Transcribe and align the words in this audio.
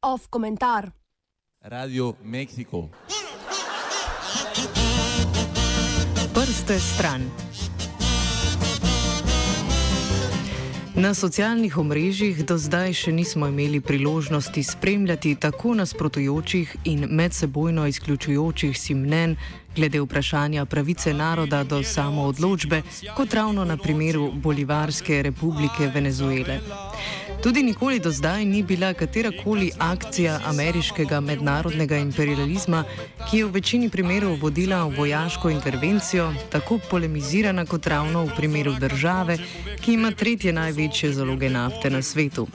Off 0.00 0.28
komentar. 0.28 0.92
Radio 1.60 2.16
Mexico. 2.22 2.90
Prste 6.32 6.78
stran. 6.78 7.30
Na 10.94 11.14
socialnih 11.14 11.78
omrežjih 11.78 12.42
do 12.44 12.58
zdaj 12.60 12.92
še 12.92 13.12
nismo 13.16 13.46
imeli 13.48 13.80
priložnosti 13.80 14.62
spremljati 14.62 15.34
tako 15.40 15.72
nasprotujočih 15.74 16.76
in 16.84 17.06
medsebojno 17.08 17.86
izključujočih 17.86 18.76
si 18.78 18.94
mnen 18.94 19.36
glede 19.76 20.00
vprašanja 20.00 20.64
pravice 20.64 21.14
naroda 21.14 21.64
do 21.64 21.82
samoodločbe, 21.82 22.82
kot 23.16 23.34
ravno 23.34 23.64
na 23.64 23.76
primeru 23.76 24.32
Bolivarske 24.32 25.22
republike 25.22 25.88
Venezuele. 25.94 26.60
Tudi 27.42 27.62
nikoli 27.62 27.98
do 27.98 28.10
zdaj 28.10 28.44
ni 28.44 28.62
bila 28.62 28.94
katerakoli 28.94 29.70
akcija 29.78 30.40
ameriškega 30.46 31.20
mednarodnega 31.20 31.96
imperializma, 31.96 32.84
ki 33.30 33.38
je 33.38 33.46
v 33.46 33.50
večini 33.50 33.88
primerov 33.90 34.36
vodila 34.40 34.84
v 34.84 34.94
vojaško 34.96 35.50
intervencijo, 35.50 36.28
tako 36.50 36.78
polemizirana 36.90 37.66
kot 37.66 37.86
ravno 37.86 38.24
v 38.24 38.36
primeru 38.36 38.76
države, 38.78 39.38
ki 39.80 39.94
ima 39.94 40.10
tretje 40.10 40.52
največje 40.52 41.12
zaloge 41.12 41.50
nafte 41.50 41.90
na 41.90 42.02
svetu. 42.02 42.46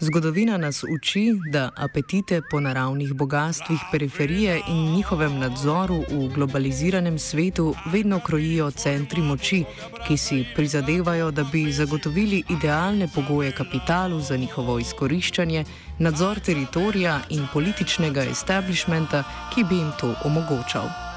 Zgodovina 0.00 0.56
nas 0.56 0.84
uči, 0.84 1.40
da 1.50 1.70
apetite 1.76 2.40
po 2.50 2.60
naravnih 2.60 3.14
bogatstvih 3.14 3.80
periferije 3.92 4.60
in 4.68 4.94
njihovem 4.94 5.38
nadzoru 5.38 6.04
v 6.10 6.28
globaliziranem 6.34 7.18
svetu 7.18 7.74
vedno 7.92 8.20
krojijo 8.20 8.70
centri 8.70 9.22
moči, 9.22 9.64
ki 10.06 10.16
si 10.16 10.44
prizadevajo, 10.54 11.30
da 11.30 11.44
bi 11.44 11.72
zagotovili 11.72 12.42
idealne 12.48 13.08
pogoje 13.14 13.52
kapitalu 13.52 14.20
za 14.20 14.36
njihovo 14.36 14.78
izkoriščanje, 14.78 15.64
nadzor 15.98 16.40
teritorija 16.40 17.20
in 17.30 17.46
političnega 17.52 18.22
establishmenta, 18.22 19.24
ki 19.54 19.64
bi 19.64 19.76
jim 19.76 19.92
to 20.00 20.14
omogočal. 20.24 21.07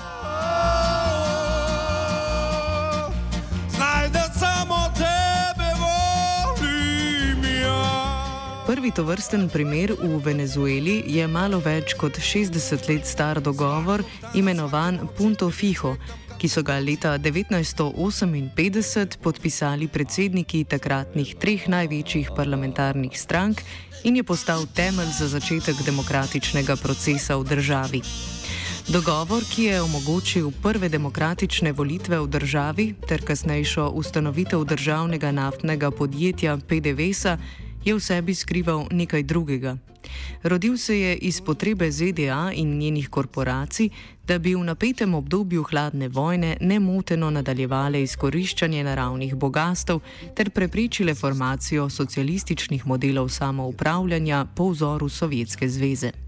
Prvi 8.71 8.87
tovrsten 8.95 9.51
primer 9.51 9.91
v 9.91 10.15
Venezueli 10.23 11.03
je 11.03 11.27
malo 11.27 11.59
več 11.59 11.91
kot 11.99 12.15
60 12.15 12.87
let 12.87 13.03
star 13.03 13.43
dogovor, 13.43 13.99
imenovan 14.31 15.11
Punto 15.11 15.51
Fijo, 15.51 15.99
ki 16.39 16.47
so 16.47 16.63
ga 16.63 16.79
leta 16.79 17.19
1958 17.19 19.19
podpisali 19.19 19.91
predsedniki 19.91 20.63
takratnih 20.63 21.35
treh 21.35 21.67
največjih 21.67 22.31
parlamentarnih 22.31 23.11
strank 23.11 23.59
in 24.07 24.15
je 24.15 24.23
postal 24.23 24.63
temelj 24.71 25.19
za 25.19 25.27
začetek 25.35 25.75
demokratičnega 25.83 26.79
procesa 26.79 27.35
v 27.35 27.51
državi. 27.51 27.99
Dogovor, 28.87 29.43
ki 29.51 29.67
je 29.67 29.81
omogočil 29.81 30.47
prve 30.63 30.87
demokratične 30.87 31.75
volitve 31.75 32.23
v 32.23 32.31
državi 32.39 32.85
ter 33.03 33.19
kasnejšo 33.19 33.91
ustanovitev 33.99 34.63
državnega 34.63 35.35
naftnega 35.35 35.91
podjetja 35.91 36.55
PDVSA, 36.55 37.35
je 37.85 37.95
v 37.95 37.99
sebi 37.99 38.35
skrival 38.35 38.87
nekaj 38.91 39.23
drugega. 39.23 39.77
Rodil 40.43 40.77
se 40.77 40.99
je 40.99 41.15
iz 41.15 41.41
potrebe 41.41 41.91
ZDA 41.91 42.51
in 42.53 42.77
njenih 42.77 43.09
korporacij, 43.09 43.89
da 44.27 44.39
bi 44.39 44.55
v 44.55 44.63
napetem 44.63 45.13
obdobju 45.13 45.63
hladne 45.63 46.07
vojne 46.07 46.57
nemoteno 46.61 47.29
nadaljevale 47.29 48.01
izkoriščanje 48.01 48.83
naravnih 48.83 49.35
bogastv 49.35 49.97
ter 50.35 50.49
preprečile 50.49 51.15
formacijo 51.15 51.89
socialističnih 51.89 52.87
modelov 52.87 53.29
samoupravljanja 53.29 54.45
po 54.55 54.69
vzoru 54.69 55.09
Sovjetske 55.09 55.69
zveze. 55.69 56.20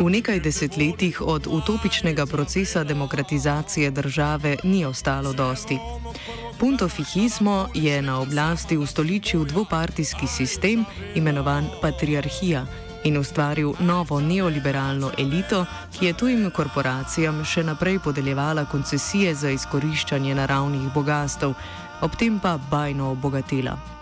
V 0.00 0.10
nekaj 0.10 0.40
desetletjih 0.40 1.20
od 1.20 1.46
utopičnega 1.46 2.26
procesa 2.26 2.84
demokratizacije 2.84 3.90
države 3.90 4.56
ni 4.64 4.84
ostalo 4.84 5.32
dosti. 5.32 5.78
Punto 6.58 6.88
Fihizmo 6.88 7.68
je 7.74 8.02
na 8.02 8.20
oblasti 8.20 8.76
ustoličil 8.76 9.44
dvopartijski 9.44 10.26
sistem, 10.26 10.84
imenovan 11.14 11.68
patriarhija, 11.82 12.66
in 13.04 13.18
ustvaril 13.18 13.72
novo 13.80 14.20
neoliberalno 14.20 15.10
elito, 15.18 15.64
ki 15.92 16.06
je 16.06 16.12
tujim 16.12 16.50
korporacijam 16.50 17.44
še 17.44 17.64
naprej 17.64 17.98
podeljevala 17.98 18.64
koncesije 18.64 19.34
za 19.34 19.50
izkoriščanje 19.50 20.34
naravnih 20.34 20.92
bogastev, 20.94 21.54
ob 22.00 22.16
tem 22.16 22.40
pa 22.40 22.58
bajno 22.70 23.10
obogatila. 23.12 23.93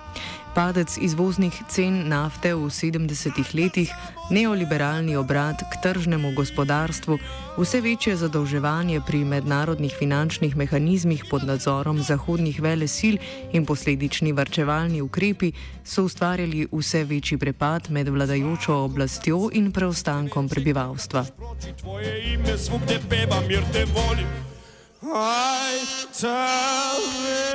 Padec 0.55 0.99
izvoznih 1.01 1.55
cen 1.69 2.09
nafte 2.13 2.53
v 2.53 2.69
70-ih 2.69 3.55
letih, 3.57 3.89
neoliberalni 4.29 5.17
obrat 5.17 5.65
k 5.65 5.81
tržnemu 5.81 6.33
gospodarstvu, 6.37 7.17
vse 7.57 7.81
večje 7.81 8.17
zadolževanje 8.17 9.01
pri 9.01 9.25
mednarodnih 9.25 9.97
finančnih 9.97 10.57
mehanizmih 10.57 11.25
pod 11.31 11.49
nadzorom 11.49 12.03
zahodnih 12.05 12.61
vele 12.61 12.85
sil 12.99 13.17
in 13.53 13.65
posledični 13.65 14.33
varčevalni 14.37 15.01
ukrepi 15.01 15.53
so 15.85 16.05
ustvarjali 16.05 16.69
vse 16.73 17.05
večji 17.05 17.39
prepad 17.39 17.91
med 17.91 18.09
vladajočo 18.09 18.77
oblastjo 18.77 19.49
in 19.53 19.73
preostankom 19.73 20.49
prebivalstva. 20.49 21.25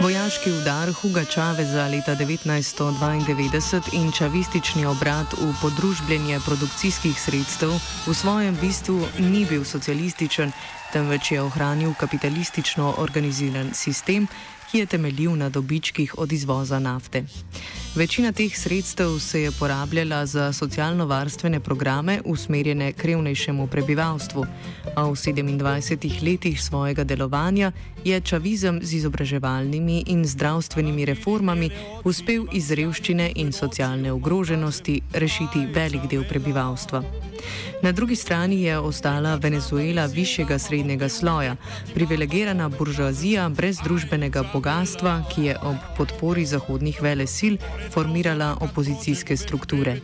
Vojaški 0.01 0.51
udar 0.51 0.91
Huga 0.93 1.25
Čaveza 1.25 1.87
leta 1.87 2.15
1992 2.15 3.93
in 3.93 4.11
čavistični 4.11 4.85
obrat 4.85 5.33
v 5.33 5.53
podružbljenje 5.61 6.39
produkcijskih 6.45 7.21
sredstev 7.21 7.69
v 8.05 8.13
svojem 8.13 8.57
bistvu 8.61 9.07
ni 9.19 9.45
bil 9.45 9.65
socialističen, 9.65 10.51
temveč 10.93 11.31
je 11.31 11.41
ohranil 11.41 11.93
kapitalistično 11.97 12.93
organiziran 12.97 13.73
sistem, 13.73 14.27
ki 14.71 14.79
je 14.79 14.85
temeljil 14.85 15.35
na 15.35 15.49
dobičkih 15.49 16.17
od 16.17 16.31
izvoza 16.31 16.79
nafte. 16.79 17.23
Večina 17.95 18.31
teh 18.31 18.57
sredstev 18.57 19.19
se 19.19 19.41
je 19.41 19.51
porabljala 19.51 20.25
za 20.25 20.53
socialno-varstvene 20.53 21.59
programe 21.59 22.21
usmerjene 22.25 22.91
k 22.93 23.05
revnejšemu 23.05 23.67
prebivalstvu, 23.67 24.45
a 24.95 25.03
v 25.03 25.11
27 25.11 26.23
letih 26.23 26.61
svojega 26.61 27.03
delovanja 27.03 27.71
je 28.05 28.21
čavizem 28.21 28.79
z 28.83 28.93
izobraževalnimi 28.93 30.03
in 30.07 30.25
zdravstvenimi 30.25 31.05
reformami 31.05 31.69
uspel 32.03 32.45
iz 32.51 32.71
revščine 32.71 33.31
in 33.35 33.51
socialne 33.51 34.11
ogroženosti 34.11 35.01
rešiti 35.13 35.65
velik 35.73 36.07
del 36.09 36.23
prebivalstva. 36.29 37.03
Na 37.81 37.91
drugi 37.91 38.15
strani 38.15 38.61
je 38.61 38.79
ostala 38.79 39.35
Venezuela 39.35 40.05
višjega 40.05 40.59
srednjega 40.59 41.09
sloja, 41.09 41.55
privilegirana 41.93 42.69
buržoazija 42.69 43.49
brez 43.49 43.77
družbenega 43.83 44.43
bogatstva, 44.57 45.13
ki 45.29 45.43
je 45.47 45.55
ob 45.69 45.77
podpori 45.97 46.45
zahodnih 46.45 47.01
vele 47.01 47.27
sil 47.37 47.55
formirala 47.93 48.49
opozicijske 48.65 49.37
strukture. 49.37 49.99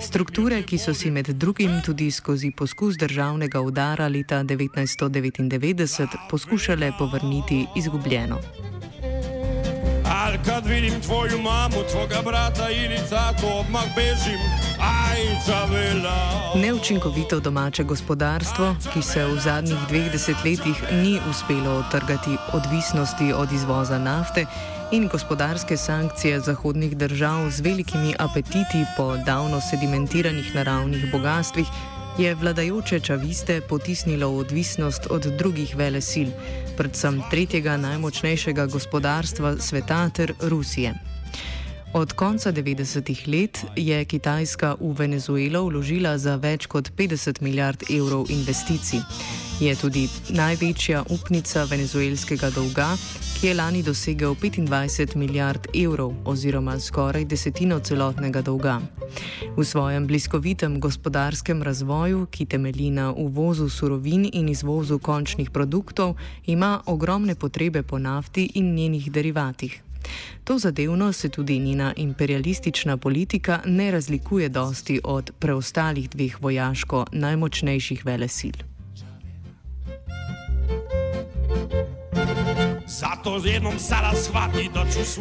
Strukture, 0.00 0.62
ki 0.64 0.78
so 0.78 0.94
si 0.94 1.10
med 1.10 1.28
drugim 1.36 1.80
tudi 1.84 2.10
skozi 2.10 2.50
poskus 2.56 2.96
državnega 2.96 3.60
udara 3.60 4.08
leta 4.08 4.42
1999 4.44 6.28
poskušale 6.30 6.92
povrniti 6.98 7.66
izgubljeno. 7.76 8.40
Ali 10.12 10.38
kad 10.44 10.66
vidim 10.66 11.00
tvoju 11.00 11.38
mamu, 11.42 11.82
tvoga 11.90 12.22
brata 12.24 12.70
ili 12.70 12.98
tato, 13.10 13.46
odmah 13.46 13.86
bežim. 13.96 14.40
Neučinkovito 16.54 17.40
domače 17.40 17.84
gospodarstvo, 17.84 18.76
ki 18.92 19.02
se 19.02 19.24
v 19.26 19.38
zadnjih 19.40 19.78
dveh 19.88 20.12
desetletjih 20.12 20.84
ni 20.92 21.20
uspelo 21.30 21.70
otrgati 21.70 22.36
odvisnosti 22.52 23.32
od 23.32 23.52
izvoza 23.52 23.98
nafte 23.98 24.46
in 24.92 25.08
gospodarske 25.08 25.76
sankcije 25.76 26.40
zahodnih 26.40 26.96
držav 26.96 27.50
z 27.50 27.60
velikimi 27.60 28.14
apetiti 28.18 28.84
po 28.96 29.16
davno 29.16 29.60
sedimentiranih 29.60 30.54
naravnih 30.54 31.12
bogastvih, 31.12 31.66
je 32.18 32.34
vladajoče 32.34 33.00
čaviste 33.00 33.60
potisnilo 33.60 34.28
v 34.30 34.38
odvisnost 34.38 35.06
od 35.10 35.22
drugih 35.22 35.76
vele 35.76 36.00
sil, 36.10 36.28
predvsem 36.76 37.22
tretjega 37.30 37.76
najmočnejšega 37.76 38.66
gospodarstva 38.66 39.56
sveta 39.58 40.08
ter 40.08 40.34
Rusije. 40.40 40.94
Od 41.92 42.12
konca 42.12 42.52
90-ih 42.52 43.28
let 43.28 43.64
je 43.76 44.04
Kitajska 44.04 44.76
v 44.80 44.92
Venezuelo 44.98 45.64
vložila 45.64 46.18
za 46.18 46.36
več 46.36 46.66
kot 46.66 46.92
50 46.96 47.42
milijard 47.42 47.84
evrov 47.90 48.30
investicij. 48.30 49.00
Je 49.62 49.76
tudi 49.78 50.08
največja 50.34 51.04
upnica 51.14 51.62
venezuelskega 51.70 52.48
dolga, 52.50 52.88
ki 53.38 53.46
je 53.46 53.54
lani 53.54 53.82
dosegel 53.82 54.34
25 54.34 55.14
milijard 55.16 55.68
evrov 55.74 56.16
oziroma 56.24 56.74
skoraj 56.80 57.24
desetino 57.24 57.78
celotnega 57.78 58.42
dolga. 58.42 58.80
V 59.56 59.64
svojem 59.64 60.06
bliskovitem 60.06 60.80
gospodarskem 60.80 61.62
razvoju, 61.62 62.26
ki 62.30 62.46
temelji 62.46 62.90
na 62.90 63.12
uvozu 63.12 63.68
surovin 63.68 64.26
in 64.32 64.48
izvozu 64.48 64.98
končnih 64.98 65.50
produktov, 65.50 66.16
ima 66.46 66.82
ogromne 66.86 67.34
potrebe 67.34 67.82
po 67.82 67.98
nafti 67.98 68.50
in 68.54 68.74
njenih 68.74 69.12
derivatih. 69.12 69.82
To 70.44 70.58
zadevno 70.58 71.12
se 71.12 71.28
tudi 71.28 71.58
njena 71.58 71.94
imperialistična 71.96 72.96
politika 72.96 73.60
ne 73.66 73.90
razlikuje 73.90 74.48
dosti 74.48 75.00
od 75.04 75.30
preostalih 75.38 76.10
dveh 76.10 76.42
vojaško 76.42 77.06
najmočnejših 77.12 78.06
velesil. 78.06 78.71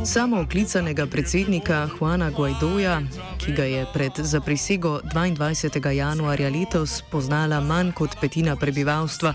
Samo 0.06 0.40
oklicanega 0.42 1.06
predsednika 1.06 1.90
Juana 2.00 2.30
Guaidoja, 2.30 3.02
ki 3.38 3.52
ga 3.52 3.64
je 3.64 3.86
pred 3.94 4.12
zaprisego 4.18 5.00
22. 5.14 5.90
januarja 5.90 6.50
letos 6.50 7.02
poznala 7.12 7.62
manj 7.62 7.92
kot 7.92 8.18
petina 8.22 8.56
prebivalstva, 8.56 9.34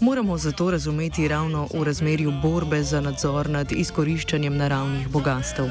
moramo 0.00 0.38
zato 0.38 0.70
razumeti 0.70 1.28
ravno 1.28 1.68
v 1.74 1.84
razmerju 1.84 2.32
borbe 2.42 2.82
za 2.82 3.00
nadzor 3.00 3.50
nad 3.50 3.72
izkoriščanjem 3.72 4.56
naravnih 4.56 5.08
bogastev. 5.08 5.68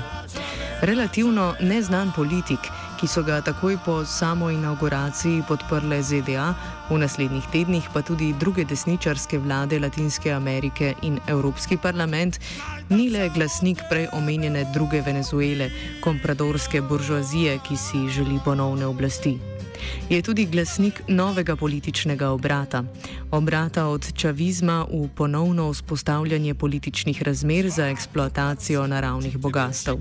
Relativno 0.82 1.56
neznan 1.62 2.12
politik, 2.16 2.60
ki 3.04 3.08
so 3.12 3.20
ga 3.28 3.42
takoj 3.44 3.76
po 3.84 3.94
samo 4.08 4.48
inauguraciji 4.48 5.44
podprle 5.44 5.98
ZDA, 6.00 6.54
v 6.88 7.02
naslednjih 7.04 7.50
tednih 7.52 7.90
pa 7.92 8.00
tudi 8.00 8.32
druge 8.40 8.64
desničarske 8.64 9.42
vlade 9.44 9.76
Latinske 9.80 10.32
Amerike 10.32 10.94
in 11.04 11.20
Evropski 11.28 11.76
parlament, 11.78 12.40
ni 12.90 13.10
le 13.12 13.28
glasnik 13.36 13.84
prej 13.92 14.08
omenjene 14.16 14.64
druge 14.72 15.04
Venezuele, 15.04 15.68
kompradorske 16.00 16.80
buržoazije, 16.82 17.60
ki 17.68 17.76
si 17.76 18.08
želi 18.08 18.40
ponovne 18.46 18.88
oblasti 18.88 19.53
je 20.10 20.22
tudi 20.22 20.46
glasnik 20.46 21.02
novega 21.08 21.56
političnega 21.56 22.30
obrata. 22.30 22.84
Obrata 23.32 23.88
od 23.88 24.14
čavizma 24.14 24.86
v 24.92 25.08
ponovno 25.16 25.70
vzpostavljanje 25.72 26.54
političnih 26.54 27.24
razmer 27.24 27.70
za 27.70 27.88
eksploatacijo 27.88 28.88
naravnih 28.88 29.38
bogastev. 29.38 29.98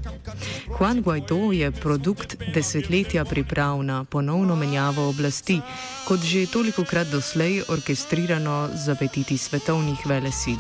Juan 0.79 1.03
Guaido 1.03 1.53
je 1.53 1.73
produkt 1.73 2.37
desetletja 2.55 3.25
priprav 3.25 3.83
na 3.83 4.05
ponovno 4.05 4.57
menjavo 4.57 5.09
oblasti, 5.09 5.61
kot 6.09 6.21
že 6.21 6.47
toliko 6.47 6.85
krat 6.85 7.07
doslej 7.09 7.63
orkestrirano 7.69 8.69
z 8.75 8.89
apetiti 8.89 9.39
svetovnih 9.39 10.07
velesil. 10.07 10.59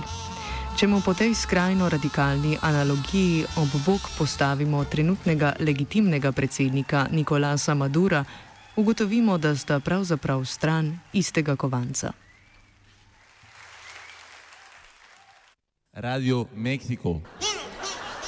Če 0.72 0.86
mu 0.88 1.02
po 1.04 1.12
tej 1.12 1.34
skrajno 1.36 1.84
radikalni 1.92 2.56
analogiji 2.56 3.44
ob 3.60 3.68
bok 3.84 4.06
postavimo 4.16 4.80
trenutnega 4.88 5.52
legitimnega 5.60 6.32
predsednika 6.32 7.06
Nikolasa 7.12 7.74
Madura, 7.74 8.24
ugotovimo, 8.76 9.38
da 9.38 9.56
sta 9.56 9.80
pravzaprav 9.80 10.44
stran 10.44 10.98
istega 11.12 11.56
kovanca. 11.56 12.12
Radio 15.92 16.46
Mexico. 16.54 17.20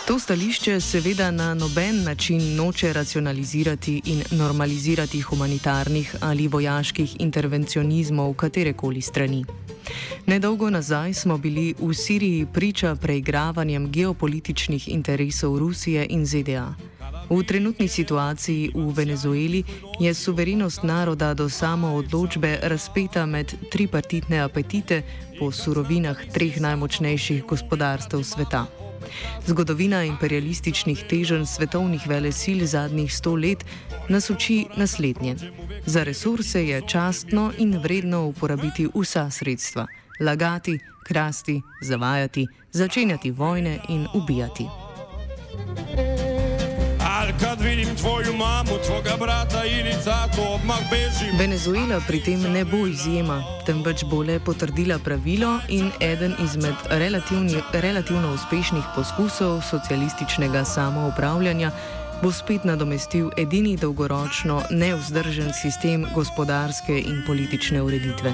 To 0.07 0.19
stališče 0.19 0.81
seveda 0.81 1.31
na 1.31 1.55
noben 1.55 2.03
način 2.03 2.57
noče 2.57 2.93
racionalizirati 2.93 4.03
in 4.05 4.23
normalizirati 4.31 5.21
humanitarnih 5.21 6.17
ali 6.21 6.49
vojaških 6.49 7.17
intervencionizmov 7.21 8.35
katerekoli 8.35 9.01
strani. 9.01 9.45
Nedolgo 10.27 10.71
nazaj 10.71 11.15
smo 11.15 11.39
bili 11.39 11.75
v 11.79 11.95
Siriji 11.95 12.47
priča 12.53 12.97
preigravanjem 12.97 13.93
geopolitičnih 13.93 14.89
interesov 14.89 15.59
Rusije 15.59 16.07
in 16.11 16.27
ZDA. 16.27 16.75
V 17.31 17.43
trenutni 17.43 17.89
situaciji 17.89 18.71
v 18.75 18.93
Venezueli 18.93 19.65
je 20.01 20.15
suverenost 20.15 20.83
naroda 20.83 21.35
do 21.35 21.49
samo 21.49 21.95
odločbe 21.95 22.59
razpeta 22.63 23.27
med 23.27 23.55
tripartitne 23.71 24.41
apetite 24.45 25.03
po 25.39 25.53
surovinah 25.53 26.17
treh 26.33 26.61
najmočnejših 26.61 27.45
gospodarstv 27.49 28.23
sveta. 28.23 28.67
Zgodovina 29.47 30.05
imperialističnih 30.05 31.05
teženj 31.09 31.47
svetovnih 31.47 32.07
velesil 32.07 32.67
zadnjih 32.67 33.13
sto 33.15 33.35
let 33.37 33.65
nas 34.09 34.31
uči 34.31 34.67
naslednje. 34.77 35.37
Za 35.87 36.05
resurse 36.05 36.67
je 36.67 36.83
častno 36.89 37.53
in 37.59 37.79
vredno 37.79 38.27
uporabiti 38.27 38.89
vsa 38.95 39.31
sredstva: 39.31 39.87
lagati, 40.21 40.79
krasti, 41.07 41.61
zavajati, 41.83 42.47
začenjati 42.73 43.31
vojne 43.31 43.79
in 43.89 44.07
ubijati. 44.15 44.67
Kad 47.41 47.61
vidim 47.61 47.97
tvoju 47.97 48.33
mamu, 48.37 48.79
tvoga 48.87 49.17
brata 49.21 49.65
ili 49.65 49.95
tato, 50.05 50.43
odmah 50.55 50.81
bežim. 50.91 51.39
Venezuela 51.39 52.01
pri 52.07 52.23
tem 52.23 52.43
ne 52.53 52.65
bo 52.65 52.87
izjema, 52.87 53.43
temveč 53.67 54.05
bo 54.05 54.23
le 54.23 54.41
potrdila 54.41 54.99
pravilo 54.99 55.59
in 55.69 55.91
eden 56.01 56.35
izmed 56.45 56.75
relativno 57.71 58.35
uspešnih 58.35 58.85
poskusov 58.97 59.63
socialističnega 59.63 60.65
samoupravljanja 60.65 61.71
bo 62.23 62.33
spet 62.33 62.65
nadomestil 62.65 63.31
edini 63.37 63.77
dolgoročno 63.77 64.63
neuzdržen 64.71 65.53
sistem 65.53 66.07
gospodarske 66.15 66.99
in 67.01 67.23
politične 67.27 67.83
ureditve. 67.83 68.33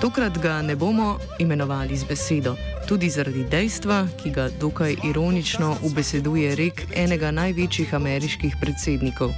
Tokrat 0.00 0.38
ga 0.38 0.62
ne 0.62 0.76
bomo 0.76 1.18
imenovali 1.38 1.96
z 1.96 2.04
besedo, 2.04 2.56
tudi 2.88 3.10
zaradi 3.10 3.44
dejstva, 3.44 4.06
ki 4.22 4.30
ga 4.30 4.48
dokaj 4.60 4.96
ironično 5.04 5.76
ubeseduje 5.82 6.54
rek 6.56 6.86
enega 6.96 7.30
največjih 7.30 7.94
ameriških 7.94 8.56
predsednikov: 8.60 9.34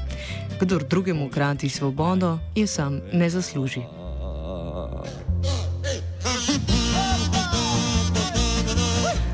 Kdor 0.60 0.84
drugemu 0.84 1.28
krati 1.30 1.68
svobodo, 1.68 2.38
je 2.54 2.66
sam 2.66 3.00
ne 3.12 3.30
zasluži. 3.30 3.82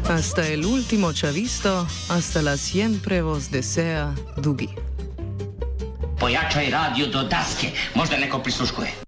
Hasta 0.08 0.46
el 0.48 0.64
último 0.64 1.12
chavisto, 1.12 1.86
hasta 2.08 2.40
la 2.40 2.56
siempre 2.56 3.20
vos 3.22 3.50
desea, 3.50 4.14
dugi. 4.36 4.68
Pojačaj 6.20 6.70
radio 6.70 7.06
do 7.06 7.22
daske, 7.22 7.68
možda 7.94 8.16
neko 8.16 8.38
prisluškuje. 8.38 9.04